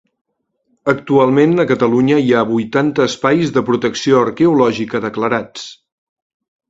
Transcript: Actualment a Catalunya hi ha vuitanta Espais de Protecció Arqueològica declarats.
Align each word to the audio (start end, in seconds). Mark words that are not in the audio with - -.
Actualment 0.93 1.53
a 1.63 1.65
Catalunya 1.71 2.17
hi 2.23 2.33
ha 2.33 2.41
vuitanta 2.53 3.07
Espais 3.09 3.53
de 3.59 3.65
Protecció 3.71 4.23
Arqueològica 4.25 5.03
declarats. 5.09 5.69